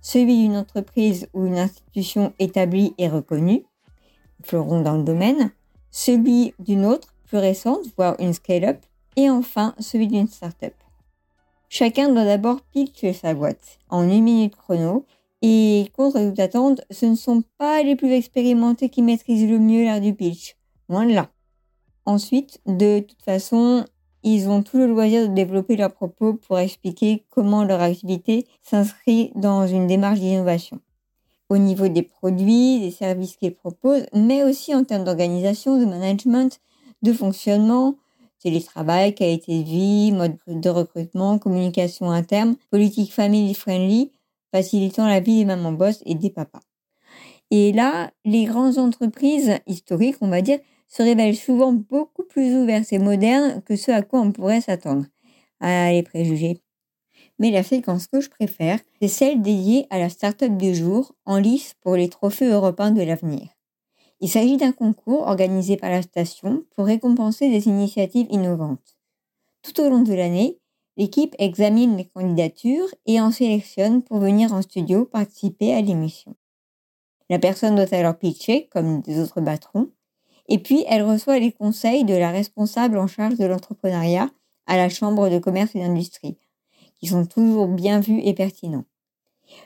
Celui 0.00 0.42
d'une 0.42 0.56
entreprise 0.56 1.28
ou 1.34 1.46
une 1.46 1.58
institution 1.58 2.32
établie 2.38 2.94
et 2.96 3.08
reconnue, 3.08 3.64
fleuron 4.42 4.80
dans 4.80 4.96
le 4.96 5.02
domaine, 5.02 5.50
celui 5.90 6.54
d'une 6.58 6.86
autre, 6.86 7.08
plus 7.26 7.38
récente, 7.38 7.84
voire 7.96 8.16
une 8.18 8.32
scale-up, 8.32 8.78
et 9.16 9.28
enfin 9.28 9.74
celui 9.78 10.06
d'une 10.06 10.28
startup. 10.28 10.72
Chacun 11.72 12.08
doit 12.08 12.24
d'abord 12.24 12.62
pitcher 12.62 13.12
sa 13.12 13.32
boîte 13.32 13.78
en 13.90 14.02
une 14.02 14.24
minute 14.24 14.56
chrono. 14.56 15.06
Et 15.40 15.86
contre 15.96 16.18
toute 16.18 16.40
attente, 16.40 16.80
ce 16.90 17.06
ne 17.06 17.14
sont 17.14 17.44
pas 17.58 17.84
les 17.84 17.94
plus 17.94 18.10
expérimentés 18.10 18.88
qui 18.88 19.02
maîtrisent 19.02 19.48
le 19.48 19.60
mieux 19.60 19.84
l'art 19.84 20.00
du 20.00 20.12
pitch. 20.12 20.56
Loin 20.88 21.06
de 21.06 21.12
là. 21.12 21.30
Ensuite, 22.06 22.60
de 22.66 22.98
toute 22.98 23.22
façon, 23.22 23.84
ils 24.24 24.48
ont 24.48 24.64
tout 24.64 24.78
le 24.78 24.86
loisir 24.86 25.28
de 25.28 25.32
développer 25.32 25.76
leurs 25.76 25.92
propos 25.92 26.34
pour 26.34 26.58
expliquer 26.58 27.24
comment 27.30 27.62
leur 27.62 27.80
activité 27.80 28.48
s'inscrit 28.62 29.30
dans 29.36 29.68
une 29.68 29.86
démarche 29.86 30.18
d'innovation. 30.18 30.80
Au 31.50 31.56
niveau 31.56 31.86
des 31.86 32.02
produits, 32.02 32.80
des 32.80 32.90
services 32.90 33.36
qu'ils 33.36 33.54
proposent, 33.54 34.06
mais 34.12 34.42
aussi 34.42 34.74
en 34.74 34.82
termes 34.82 35.04
d'organisation, 35.04 35.78
de 35.78 35.84
management, 35.84 36.60
de 37.02 37.12
fonctionnement, 37.12 37.94
télétravail, 38.40 39.14
qualité 39.14 39.62
de 39.62 39.68
vie, 39.68 40.12
mode 40.12 40.36
de 40.46 40.68
recrutement, 40.70 41.38
communication 41.38 42.10
interne, 42.10 42.56
politique 42.70 43.12
family 43.12 43.54
friendly, 43.54 44.12
facilitant 44.52 45.06
la 45.06 45.20
vie 45.20 45.38
des 45.38 45.44
mamans 45.44 45.72
boss 45.72 46.02
et 46.06 46.14
des 46.14 46.30
papas. 46.30 46.60
Et 47.50 47.72
là, 47.72 48.10
les 48.24 48.44
grandes 48.44 48.78
entreprises 48.78 49.58
historiques, 49.66 50.16
on 50.20 50.28
va 50.28 50.42
dire, 50.42 50.58
se 50.88 51.02
révèlent 51.02 51.36
souvent 51.36 51.72
beaucoup 51.72 52.24
plus 52.24 52.56
ouverts 52.56 52.84
et 52.90 52.98
modernes 52.98 53.62
que 53.62 53.76
ce 53.76 53.90
à 53.90 54.02
quoi 54.02 54.20
on 54.20 54.32
pourrait 54.32 54.60
s'attendre. 54.60 55.06
Ah, 55.60 55.90
les 55.92 56.02
préjugés. 56.02 56.60
Mais 57.40 57.50
la 57.50 57.62
séquence 57.64 58.06
que 58.06 58.20
je 58.20 58.30
préfère, 58.30 58.80
c'est 59.00 59.08
celle 59.08 59.42
dédiée 59.42 59.86
à 59.90 59.98
la 59.98 60.08
start-up 60.10 60.56
du 60.56 60.74
jour, 60.74 61.14
en 61.26 61.38
lice 61.38 61.74
pour 61.82 61.96
les 61.96 62.08
trophées 62.08 62.48
européens 62.50 62.92
de 62.92 63.02
l'avenir. 63.02 63.48
Il 64.20 64.28
s'agit 64.28 64.58
d'un 64.58 64.72
concours 64.72 65.22
organisé 65.22 65.76
par 65.76 65.90
la 65.90 66.02
station 66.02 66.64
pour 66.76 66.86
récompenser 66.86 67.48
des 67.48 67.68
initiatives 67.68 68.26
innovantes. 68.30 68.96
Tout 69.62 69.80
au 69.80 69.88
long 69.88 70.02
de 70.02 70.12
l'année, 70.12 70.58
l'équipe 70.96 71.34
examine 71.38 71.96
les 71.96 72.04
candidatures 72.04 72.88
et 73.06 73.20
en 73.20 73.30
sélectionne 73.30 74.02
pour 74.02 74.18
venir 74.18 74.52
en 74.52 74.60
studio 74.60 75.06
participer 75.06 75.72
à 75.72 75.80
l'émission. 75.80 76.36
La 77.30 77.38
personne 77.38 77.76
doit 77.76 77.94
alors 77.94 78.18
pitcher, 78.18 78.68
comme 78.70 79.00
des 79.00 79.20
autres 79.20 79.40
patrons, 79.40 79.88
et 80.48 80.58
puis 80.58 80.84
elle 80.88 81.02
reçoit 81.02 81.38
les 81.38 81.52
conseils 81.52 82.04
de 82.04 82.14
la 82.14 82.30
responsable 82.30 82.98
en 82.98 83.06
charge 83.06 83.36
de 83.36 83.46
l'entrepreneuriat 83.46 84.30
à 84.66 84.76
la 84.76 84.88
Chambre 84.88 85.30
de 85.30 85.38
commerce 85.38 85.74
et 85.74 85.80
d'industrie, 85.80 86.36
qui 86.98 87.06
sont 87.06 87.24
toujours 87.24 87.68
bien 87.68 88.00
vus 88.00 88.20
et 88.20 88.34
pertinents. 88.34 88.84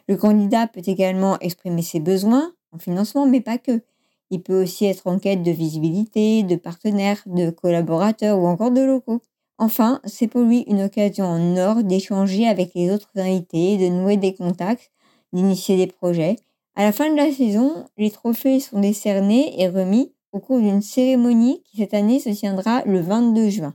Le 0.08 0.16
candidat 0.16 0.66
peut 0.66 0.82
également 0.84 1.38
exprimer 1.40 1.82
ses 1.82 2.00
besoins 2.00 2.52
en 2.72 2.78
financement, 2.78 3.26
mais 3.26 3.40
pas 3.40 3.58
que. 3.58 3.82
Il 4.30 4.42
peut 4.42 4.62
aussi 4.62 4.86
être 4.86 5.06
en 5.06 5.18
quête 5.18 5.42
de 5.42 5.50
visibilité, 5.50 6.42
de 6.42 6.56
partenaires, 6.56 7.22
de 7.26 7.50
collaborateurs 7.50 8.38
ou 8.38 8.46
encore 8.46 8.70
de 8.70 8.80
locaux. 8.80 9.20
Enfin, 9.58 10.00
c'est 10.04 10.26
pour 10.26 10.42
lui 10.42 10.64
une 10.66 10.82
occasion 10.82 11.24
en 11.24 11.56
or 11.56 11.84
d'échanger 11.84 12.48
avec 12.48 12.72
les 12.74 12.90
autres 12.90 13.10
invités, 13.14 13.76
de 13.76 13.88
nouer 13.88 14.16
des 14.16 14.34
contacts, 14.34 14.90
d'initier 15.32 15.76
des 15.76 15.86
projets. 15.86 16.36
À 16.74 16.82
la 16.82 16.92
fin 16.92 17.10
de 17.10 17.16
la 17.16 17.30
saison, 17.30 17.84
les 17.96 18.10
trophées 18.10 18.58
sont 18.58 18.80
décernés 18.80 19.54
et 19.60 19.68
remis 19.68 20.12
au 20.32 20.40
cours 20.40 20.58
d'une 20.58 20.82
cérémonie 20.82 21.62
qui 21.64 21.76
cette 21.76 21.94
année 21.94 22.18
se 22.18 22.30
tiendra 22.30 22.82
le 22.84 23.00
22 23.00 23.48
juin. 23.48 23.74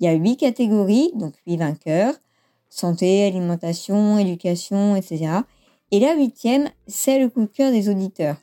Il 0.00 0.06
y 0.06 0.08
a 0.08 0.14
huit 0.14 0.38
catégories, 0.38 1.12
donc 1.14 1.34
huit 1.46 1.58
vainqueurs, 1.58 2.14
santé, 2.70 3.24
alimentation, 3.24 4.16
éducation, 4.18 4.96
etc. 4.96 5.40
Et 5.90 6.00
la 6.00 6.14
huitième, 6.14 6.70
c'est 6.86 7.18
le 7.18 7.28
coup 7.28 7.42
de 7.42 7.46
cœur 7.46 7.70
des 7.70 7.90
auditeurs. 7.90 8.36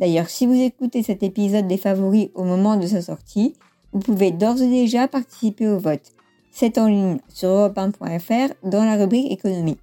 D'ailleurs, 0.00 0.30
si 0.30 0.46
vous 0.46 0.54
écoutez 0.54 1.02
cet 1.02 1.22
épisode 1.22 1.68
des 1.68 1.76
favoris 1.76 2.30
au 2.34 2.44
moment 2.44 2.76
de 2.76 2.86
sa 2.86 3.02
sortie, 3.02 3.54
vous 3.92 4.00
pouvez 4.00 4.30
d'ores 4.30 4.62
et 4.62 4.68
déjà 4.68 5.06
participer 5.08 5.68
au 5.68 5.78
vote. 5.78 6.12
C'est 6.50 6.78
en 6.78 6.86
ligne 6.86 7.18
sur 7.28 7.50
europe1.fr 7.50 8.54
dans 8.64 8.84
la 8.84 8.96
rubrique 8.96 9.30
économie. 9.30 9.76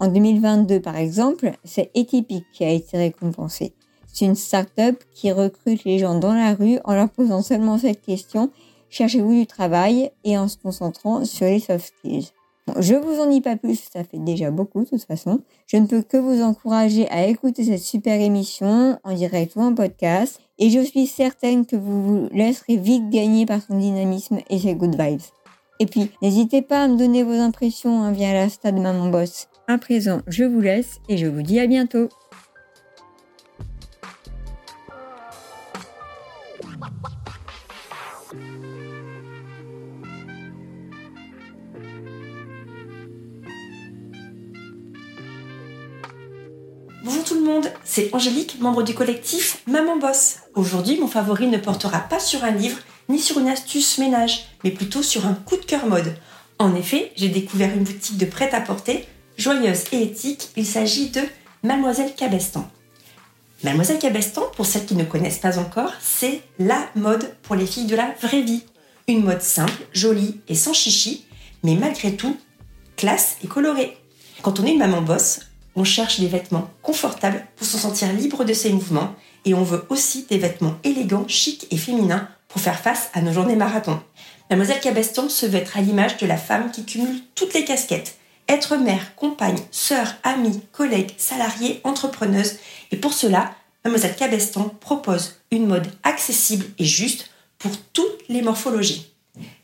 En 0.00 0.08
2022, 0.08 0.80
par 0.80 0.96
exemple, 0.96 1.52
c'est 1.62 1.90
Etypic 1.94 2.46
qui 2.52 2.64
a 2.64 2.70
été 2.70 2.96
récompensé. 2.96 3.74
C'est 4.06 4.24
une 4.24 4.34
start-up 4.34 5.02
qui 5.12 5.30
recrute 5.30 5.84
les 5.84 5.98
gens 5.98 6.18
dans 6.18 6.32
la 6.32 6.54
rue 6.54 6.78
en 6.84 6.94
leur 6.94 7.10
posant 7.10 7.42
seulement 7.42 7.78
cette 7.78 8.00
question 8.00 8.50
cherchez-vous 8.90 9.34
du 9.34 9.46
travail? 9.46 10.10
et 10.24 10.38
en 10.38 10.48
se 10.48 10.56
concentrant 10.56 11.24
sur 11.24 11.46
les 11.46 11.60
soft 11.60 11.92
skills. 11.98 12.30
Je 12.78 12.94
vous 12.94 13.20
en 13.20 13.30
dis 13.30 13.40
pas 13.40 13.56
plus, 13.56 13.80
ça 13.92 14.04
fait 14.04 14.18
déjà 14.18 14.50
beaucoup 14.50 14.84
de 14.84 14.88
toute 14.88 15.04
façon. 15.04 15.40
Je 15.66 15.76
ne 15.76 15.86
peux 15.86 16.02
que 16.02 16.16
vous 16.16 16.42
encourager 16.42 17.08
à 17.10 17.26
écouter 17.26 17.64
cette 17.64 17.82
super 17.82 18.20
émission 18.20 18.98
en 19.04 19.14
direct 19.14 19.56
ou 19.56 19.60
en 19.60 19.74
podcast 19.74 20.40
et 20.58 20.70
je 20.70 20.80
suis 20.80 21.06
certaine 21.06 21.66
que 21.66 21.76
vous 21.76 22.02
vous 22.02 22.28
laisserez 22.32 22.76
vite 22.76 23.10
gagner 23.10 23.46
par 23.46 23.62
son 23.62 23.78
dynamisme 23.78 24.38
et 24.50 24.58
ses 24.58 24.74
good 24.74 25.00
vibes. 25.00 25.20
Et 25.80 25.86
puis, 25.86 26.10
n'hésitez 26.22 26.62
pas 26.62 26.84
à 26.84 26.88
me 26.88 26.96
donner 26.96 27.22
vos 27.22 27.38
impressions 27.38 28.02
hein, 28.02 28.12
via 28.12 28.32
la 28.32 28.48
stade 28.48 28.78
Maman 28.78 29.08
Boss. 29.08 29.48
À 29.68 29.78
présent, 29.78 30.22
je 30.26 30.44
vous 30.44 30.60
laisse 30.60 30.98
et 31.08 31.16
je 31.16 31.26
vous 31.26 31.42
dis 31.42 31.60
à 31.60 31.66
bientôt. 31.66 32.08
Tout 47.28 47.34
le 47.34 47.44
monde, 47.44 47.70
c'est 47.84 48.14
Angélique, 48.14 48.58
membre 48.58 48.82
du 48.82 48.94
collectif 48.94 49.58
Maman 49.66 49.98
Boss. 49.98 50.36
Aujourd'hui, 50.54 50.98
mon 50.98 51.08
favori 51.08 51.46
ne 51.46 51.58
portera 51.58 51.98
pas 51.98 52.20
sur 52.20 52.42
un 52.42 52.52
livre 52.52 52.78
ni 53.10 53.18
sur 53.18 53.38
une 53.38 53.50
astuce 53.50 53.98
ménage, 53.98 54.46
mais 54.64 54.70
plutôt 54.70 55.02
sur 55.02 55.26
un 55.26 55.34
coup 55.34 55.56
de 55.56 55.64
cœur 55.64 55.84
mode. 55.86 56.16
En 56.58 56.74
effet, 56.74 57.12
j'ai 57.16 57.28
découvert 57.28 57.74
une 57.74 57.84
boutique 57.84 58.16
de 58.16 58.24
prêt-à-porter, 58.24 59.06
joyeuse 59.36 59.84
et 59.92 60.02
éthique. 60.02 60.48
Il 60.56 60.64
s'agit 60.64 61.10
de 61.10 61.20
Mademoiselle 61.62 62.14
Cabestan. 62.14 62.66
Mademoiselle 63.62 63.98
Cabestan, 63.98 64.44
pour 64.56 64.64
celles 64.64 64.86
qui 64.86 64.94
ne 64.94 65.04
connaissent 65.04 65.36
pas 65.36 65.58
encore, 65.58 65.92
c'est 66.00 66.40
la 66.58 66.88
mode 66.94 67.34
pour 67.42 67.56
les 67.56 67.66
filles 67.66 67.86
de 67.86 67.96
la 67.96 68.14
vraie 68.22 68.42
vie. 68.42 68.62
Une 69.06 69.24
mode 69.24 69.42
simple, 69.42 69.82
jolie 69.92 70.40
et 70.48 70.54
sans 70.54 70.72
chichi, 70.72 71.26
mais 71.62 71.74
malgré 71.74 72.16
tout, 72.16 72.38
classe 72.96 73.36
et 73.44 73.48
colorée. 73.48 73.98
Quand 74.40 74.60
on 74.60 74.64
est 74.64 74.72
une 74.72 74.78
maman 74.78 75.02
boss, 75.02 75.40
on 75.78 75.84
cherche 75.84 76.18
des 76.18 76.26
vêtements 76.26 76.68
confortables 76.82 77.46
pour 77.56 77.66
se 77.66 77.78
sentir 77.78 78.12
libre 78.12 78.44
de 78.44 78.52
ses 78.52 78.72
mouvements 78.72 79.14
et 79.44 79.54
on 79.54 79.62
veut 79.62 79.86
aussi 79.90 80.26
des 80.28 80.38
vêtements 80.38 80.76
élégants, 80.82 81.28
chics 81.28 81.68
et 81.70 81.76
féminins 81.76 82.28
pour 82.48 82.60
faire 82.60 82.80
face 82.80 83.10
à 83.14 83.22
nos 83.22 83.32
journées 83.32 83.54
marathon. 83.54 84.00
Mademoiselle 84.50 84.80
Cabeston 84.80 85.28
se 85.28 85.46
veut 85.46 85.58
être 85.58 85.76
à 85.76 85.80
l'image 85.80 86.16
de 86.16 86.26
la 86.26 86.36
femme 86.36 86.72
qui 86.72 86.84
cumule 86.84 87.20
toutes 87.34 87.54
les 87.54 87.64
casquettes. 87.64 88.16
Être 88.48 88.76
mère, 88.76 89.14
compagne, 89.14 89.60
sœur, 89.70 90.14
amie, 90.24 90.60
collègue, 90.72 91.12
salariée, 91.16 91.80
entrepreneuse. 91.84 92.56
Et 92.90 92.96
pour 92.96 93.12
cela, 93.12 93.54
Mademoiselle 93.84 94.16
Cabeston 94.16 94.70
propose 94.80 95.36
une 95.52 95.66
mode 95.66 95.86
accessible 96.02 96.64
et 96.78 96.84
juste 96.84 97.30
pour 97.58 97.72
toutes 97.92 98.22
les 98.28 98.42
morphologies. 98.42 99.12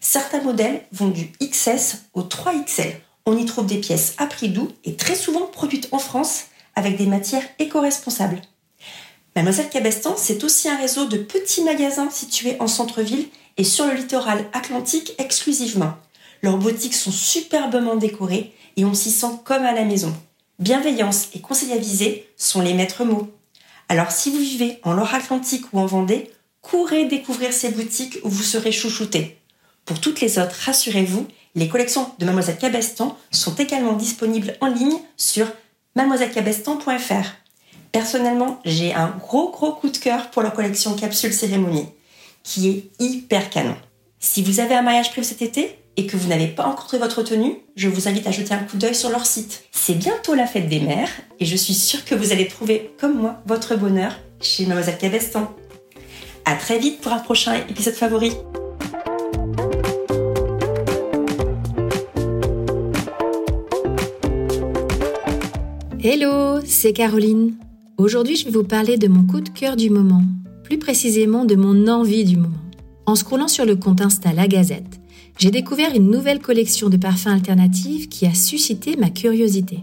Certains 0.01 0.43
modèles 0.43 0.83
vont 0.93 1.09
du 1.09 1.33
XS 1.41 2.05
au 2.13 2.23
3XL 2.23 2.95
on 3.27 3.37
y 3.37 3.45
trouve 3.47 3.67
des 3.67 3.79
pièces 3.79 4.15
à 4.19 4.27
prix 4.27 4.49
doux 4.49 4.71
et 4.85 4.97
très 4.97 5.15
souvent 5.15 5.47
produites 5.47 5.89
en 5.93 5.99
France 5.99 6.47
avec 6.75 6.97
des 6.97 7.07
matières 7.07 7.47
éco-responsables. 7.59 8.41
Mademoiselle 9.35 9.71
Cabestan, 9.71 10.15
c'est 10.17 10.45
aussi 10.45 10.69
un 10.69 10.77
réseau 10.77 11.07
de 11.07 11.17
petits 11.17 11.63
magasins 11.63 12.11
situés 12.11 12.57
en 12.61 12.67
centre-ville 12.67 13.29
et 13.57 13.65
sur 13.65 13.87
le 13.87 13.95
littoral 13.95 14.45
atlantique 14.53 15.15
exclusivement. 15.19 15.95
Leurs 16.43 16.59
boutiques 16.59 16.95
sont 16.95 17.11
superbement 17.11 17.97
décorées 17.97 18.53
et 18.77 18.85
on 18.85 18.95
s'y 18.95 19.11
sent 19.11 19.41
comme 19.45 19.65
à 19.65 19.73
la 19.73 19.85
maison. 19.85 20.15
Bienveillance 20.59 21.29
et 21.35 21.41
conseil 21.41 21.73
avisé 21.73 22.29
sont 22.37 22.61
les 22.61 22.75
maîtres 22.75 23.05
mots. 23.05 23.33
Alors 23.89 24.11
si 24.11 24.31
vous 24.31 24.39
vivez 24.39 24.79
en 24.83 24.93
Loire-Atlantique 24.93 25.67
ou 25.73 25.81
en 25.81 25.87
Vendée, 25.87 26.31
courez 26.63 27.07
découvrir 27.07 27.53
ces 27.53 27.71
boutiques 27.71 28.19
où 28.23 28.29
vous 28.29 28.43
serez 28.43 28.73
chouchouté. 28.73 29.39
Pour 29.85 30.01
toutes 30.01 30.21
les 30.21 30.39
autres, 30.39 30.57
rassurez-vous, 30.65 31.27
les 31.55 31.69
collections 31.69 32.11
de 32.19 32.25
Mademoiselle 32.25 32.59
Cabestan 32.59 33.17
sont 33.31 33.55
également 33.55 33.93
disponibles 33.93 34.57
en 34.61 34.67
ligne 34.67 34.99
sur 35.17 35.47
mademoisellecabestan.fr. 35.97 37.29
Personnellement, 37.93 38.59
j'ai 38.65 38.93
un 38.93 39.11
gros 39.21 39.51
gros 39.51 39.73
coup 39.73 39.89
de 39.89 39.97
cœur 39.97 40.31
pour 40.31 40.43
leur 40.43 40.53
collection 40.53 40.95
Capsule 40.95 41.33
Cérémonie, 41.33 41.87
qui 42.43 42.69
est 42.69 42.91
hyper 42.99 43.51
canon. 43.51 43.77
Si 44.19 44.43
vous 44.43 44.59
avez 44.59 44.75
un 44.75 44.83
mariage 44.83 45.13
prévu 45.13 45.27
cet 45.27 45.43
été 45.43 45.79
et 45.97 46.07
que 46.07 46.17
vous 46.17 46.29
n'avez 46.29 46.49
pas 46.49 46.65
encore 46.65 46.87
trouvé 46.87 47.01
votre 47.01 47.23
tenue, 47.23 47.59
je 47.77 47.89
vous 47.89 48.09
invite 48.09 48.27
à 48.27 48.33
jeter 48.33 48.53
un 48.53 48.65
coup 48.65 48.77
d'œil 48.77 48.97
sur 48.97 49.11
leur 49.11 49.27
site. 49.27 49.65
C'est 49.71 49.95
bientôt 49.95 50.35
la 50.35 50.47
fête 50.47 50.69
des 50.69 50.81
mères 50.81 51.11
et 51.39 51.47
je 51.47 51.57
suis 51.57 51.75
sûre 51.75 52.05
que 52.05 52.17
vous 52.17 52.33
allez 52.33 52.49
trouver, 52.49 52.91
comme 52.99 53.17
moi, 53.17 53.41
votre 53.47 53.77
bonheur 53.77 54.19
chez 54.41 54.67
Mademoiselle 54.67 54.99
Cabestan. 54.99 55.55
À 56.45 56.57
très 56.57 56.79
vite 56.81 57.01
pour 57.01 57.13
un 57.13 57.21
prochain 57.21 57.55
épisode 57.69 57.95
favori. 57.95 58.33
Hello, 66.07 66.61
c'est 66.67 66.93
Caroline. 66.93 67.55
Aujourd'hui, 67.97 68.37
je 68.37 68.45
vais 68.45 68.51
vous 68.51 68.63
parler 68.63 68.99
de 68.99 69.09
mon 69.09 69.27
coup 69.27 69.41
de 69.41 69.49
cœur 69.49 69.75
du 69.75 69.89
moment, 69.89 70.23
plus 70.63 70.77
précisément 70.77 71.47
de 71.47 71.55
mon 71.55 71.89
envie 71.89 72.25
du 72.25 72.37
moment. 72.37 72.61
En 73.07 73.15
scrollant 73.15 73.49
sur 73.49 73.65
le 73.65 73.75
compte 73.75 74.03
Insta 74.03 74.35
La 74.35 74.47
Gazette, 74.47 75.01
j'ai 75.39 75.51
découvert 75.51 75.95
une 75.95 76.11
nouvelle 76.11 76.41
collection 76.41 76.91
de 76.91 76.99
parfums 76.99 77.29
alternatifs 77.29 78.11
qui 78.11 78.27
a 78.27 78.35
suscité 78.35 78.97
ma 78.99 79.09
curiosité. 79.09 79.79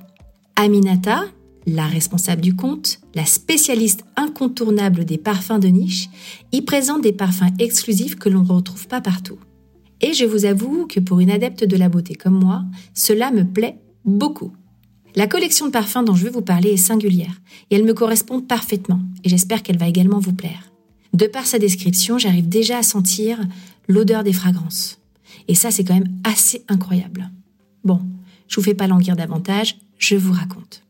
Aminata, 0.58 1.24
la 1.66 1.88
responsable 1.88 2.42
du 2.44 2.56
compte, 2.56 3.00
la 3.16 3.26
spécialiste 3.26 4.04
incontournable 4.16 5.06
des 5.06 5.18
parfums 5.18 5.58
de 5.60 5.70
niche, 5.70 6.08
y 6.52 6.62
présente 6.62 7.02
des 7.02 7.14
parfums 7.14 7.52
exclusifs 7.58 8.16
que 8.16 8.30
l'on 8.30 8.44
ne 8.44 8.54
retrouve 8.54 8.88
pas 8.88 9.02
partout. 9.02 9.40
Et 10.02 10.14
je 10.14 10.26
vous 10.26 10.46
avoue 10.46 10.86
que 10.86 11.00
pour 11.00 11.20
une 11.20 11.32
adepte 11.32 11.64
de 11.64 11.78
la 11.78 11.90
beauté 11.90 12.14
comme 12.14 12.40
moi, 12.40 12.62
cela 12.94 13.32
me 13.32 13.44
plaît 13.44 13.80
beaucoup. 14.06 14.52
La 15.16 15.28
collection 15.28 15.66
de 15.66 15.72
parfums 15.72 16.06
dont 16.06 16.16
je 16.16 16.24
vais 16.24 16.30
vous 16.30 16.42
parler 16.42 16.70
est 16.70 16.78
singulière 16.78 17.42
et 17.70 17.76
elle 17.76 17.84
me 17.84 17.94
correspond 17.94 18.40
parfaitement 18.40 19.02
et 19.24 19.30
j'espère 19.30 19.62
qu'elle 19.62 19.78
va 19.78 19.88
également 19.88 20.20
vous 20.20 20.34
plaire. 20.34 20.72
De 21.14 21.26
par 21.26 21.46
sa 21.46 21.60
description, 21.60 22.18
j'arrive 22.18 22.48
déjà 22.48 22.78
à 22.78 22.84
sentir 22.84 23.40
l'odeur 23.90 24.24
des 24.24 24.32
fragrances. 24.32 25.00
Et 25.50 25.56
ça, 25.56 25.70
c'est 25.70 25.84
quand 25.84 25.94
même 25.94 26.16
assez 26.24 26.64
incroyable. 26.70 27.30
Bon, 27.84 28.00
je 28.48 28.56
vous 28.56 28.62
fais 28.62 28.74
pas 28.74 28.88
languir 28.88 29.18
davantage, 29.18 29.78
je 29.98 30.16
vous 30.16 30.32
raconte. 30.32 30.84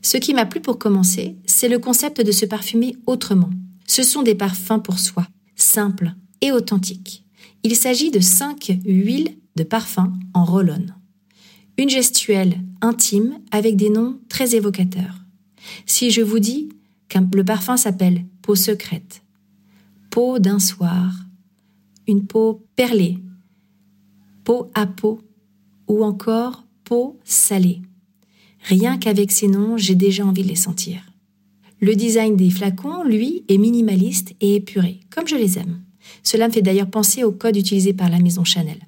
Ce 0.00 0.16
qui 0.16 0.32
m'a 0.32 0.46
plu 0.46 0.60
pour 0.60 0.78
commencer, 0.78 1.36
c'est 1.44 1.68
le 1.68 1.78
concept 1.78 2.22
de 2.22 2.32
se 2.32 2.46
parfumer 2.46 2.96
autrement. 3.06 3.50
Ce 3.86 4.02
sont 4.02 4.22
des 4.22 4.34
parfums 4.34 4.80
pour 4.82 4.98
soi, 4.98 5.26
simple 5.56 6.14
et 6.40 6.52
authentique. 6.52 7.24
Il 7.62 7.76
s'agit 7.76 8.10
de 8.10 8.20
5 8.20 8.78
huiles 8.86 9.36
de 9.56 9.62
parfum 9.62 10.12
en 10.32 10.44
roll-on. 10.44 10.86
Une 11.78 11.88
gestuelle 11.88 12.60
intime 12.80 13.38
avec 13.52 13.76
des 13.76 13.88
noms 13.88 14.18
très 14.28 14.56
évocateurs. 14.56 15.14
Si 15.86 16.10
je 16.10 16.22
vous 16.22 16.40
dis 16.40 16.70
que 17.08 17.18
le 17.32 17.44
parfum 17.44 17.76
s'appelle 17.76 18.24
peau 18.42 18.56
secrète, 18.56 19.22
peau 20.10 20.40
d'un 20.40 20.58
soir, 20.58 21.12
une 22.08 22.26
peau 22.26 22.64
perlée, 22.74 23.18
peau 24.42 24.72
à 24.74 24.86
peau 24.86 25.20
ou 25.86 26.02
encore 26.02 26.64
peau 26.82 27.16
salée. 27.22 27.80
Rien 28.64 28.98
qu'avec 28.98 29.30
ces 29.30 29.46
noms, 29.46 29.76
j'ai 29.76 29.94
déjà 29.94 30.26
envie 30.26 30.42
de 30.42 30.48
les 30.48 30.56
sentir. 30.56 31.12
Le 31.80 31.94
design 31.94 32.34
des 32.34 32.50
flacons, 32.50 33.04
lui, 33.04 33.44
est 33.48 33.56
minimaliste 33.56 34.34
et 34.40 34.56
épuré, 34.56 34.98
comme 35.10 35.28
je 35.28 35.36
les 35.36 35.60
aime. 35.60 35.80
Cela 36.24 36.48
me 36.48 36.52
fait 36.52 36.62
d'ailleurs 36.62 36.90
penser 36.90 37.22
au 37.22 37.30
code 37.30 37.56
utilisé 37.56 37.92
par 37.92 38.10
la 38.10 38.18
maison 38.18 38.42
Chanel. 38.42 38.80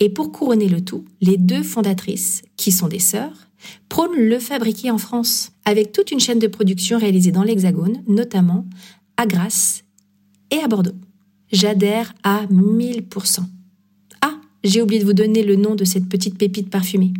Et 0.00 0.08
pour 0.08 0.32
couronner 0.32 0.68
le 0.68 0.84
tout, 0.84 1.04
les 1.20 1.36
deux 1.36 1.62
fondatrices, 1.62 2.42
qui 2.56 2.72
sont 2.72 2.88
des 2.88 2.98
sœurs, 2.98 3.48
prônent 3.88 4.16
le 4.16 4.38
fabriquer 4.38 4.90
en 4.90 4.98
France, 4.98 5.52
avec 5.64 5.92
toute 5.92 6.10
une 6.10 6.20
chaîne 6.20 6.38
de 6.38 6.46
production 6.46 6.98
réalisée 6.98 7.32
dans 7.32 7.42
l'Hexagone, 7.42 8.02
notamment 8.06 8.66
à 9.16 9.26
Grasse 9.26 9.84
et 10.50 10.58
à 10.58 10.68
Bordeaux. 10.68 10.94
J'adhère 11.52 12.14
à 12.22 12.46
1000%. 12.46 13.40
Ah, 14.20 14.34
j'ai 14.64 14.82
oublié 14.82 15.00
de 15.00 15.06
vous 15.06 15.12
donner 15.12 15.42
le 15.42 15.56
nom 15.56 15.74
de 15.74 15.84
cette 15.84 16.08
petite 16.08 16.36
pépite 16.36 16.70
parfumée. 16.70 17.12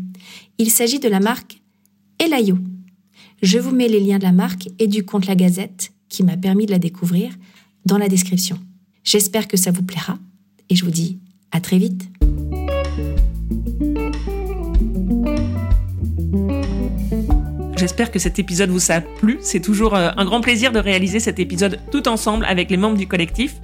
Il 0.59 0.71
s'agit 0.71 0.99
de 0.99 1.09
la 1.09 1.21
marque 1.21 1.61
Elayo. 2.19 2.59
Je 3.43 3.59
vous 3.59 3.75
mets 3.75 3.89
les 3.89 4.01
liens 4.01 4.19
de 4.19 4.25
la 4.25 4.33
marque 4.33 4.69
et 4.79 4.89
du 4.89 5.05
compte 5.05 5.27
La 5.27 5.37
Gazette, 5.37 5.93
qui 6.09 6.23
m'a 6.23 6.37
permis 6.37 6.67
de 6.67 6.71
la 6.71 6.79
découvrir, 6.79 7.33
dans 7.87 7.99
la 7.99 8.09
description. 8.09 8.59
J'espère 9.05 9.49
que 9.49 9.57
ça 9.57 9.71
vous 9.71 9.83
plaira 9.83 10.19
et 10.71 10.77
je 10.77 10.85
vous 10.85 10.91
dis 10.91 11.19
à 11.53 11.61
très 11.61 11.79
vite. 11.79 12.09
J'espère 17.77 18.11
que 18.11 18.19
cet 18.19 18.39
épisode 18.39 18.71
vous 18.71 18.93
a 18.93 19.01
plu. 19.01 19.39
C'est 19.41 19.61
toujours 19.61 19.95
euh, 19.95 20.11
un 20.17 20.25
grand 20.25 20.41
plaisir 20.41 20.73
de 20.73 20.79
réaliser 20.79 21.21
cet 21.21 21.39
épisode 21.39 21.81
tout 21.91 22.09
ensemble 22.09 22.45
avec 22.47 22.71
les 22.71 22.77
membres 22.77 22.97
du 22.97 23.07
collectif. 23.07 23.57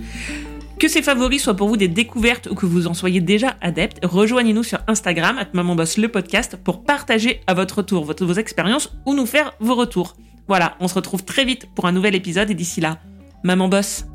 Que 0.78 0.88
ces 0.88 1.02
favoris 1.02 1.42
soient 1.42 1.54
pour 1.54 1.68
vous 1.68 1.76
des 1.76 1.88
découvertes 1.88 2.48
ou 2.50 2.54
que 2.54 2.66
vous 2.66 2.86
en 2.86 2.94
soyez 2.94 3.20
déjà 3.20 3.56
adepte, 3.60 4.00
rejoignez-nous 4.02 4.62
sur 4.62 4.78
Instagram, 4.88 5.36
at 5.38 5.46
Boss 5.52 5.98
le 5.98 6.08
podcast, 6.08 6.56
pour 6.56 6.84
partager 6.84 7.42
à 7.46 7.54
votre 7.54 7.82
tour 7.82 8.04
vos 8.04 8.32
expériences 8.34 8.90
ou 9.04 9.14
nous 9.14 9.26
faire 9.26 9.52
vos 9.60 9.74
retours. 9.74 10.16
Voilà, 10.48 10.76
on 10.80 10.88
se 10.88 10.94
retrouve 10.94 11.22
très 11.22 11.44
vite 11.44 11.66
pour 11.74 11.86
un 11.86 11.92
nouvel 11.92 12.14
épisode 12.14 12.50
et 12.50 12.54
d'ici 12.54 12.80
là, 12.80 12.98
Maman 13.44 13.68
Boss. 13.68 14.06